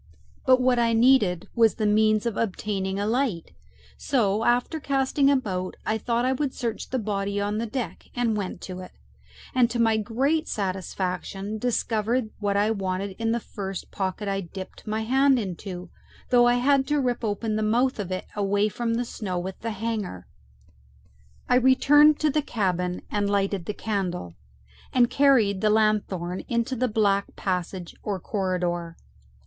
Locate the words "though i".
16.31-16.55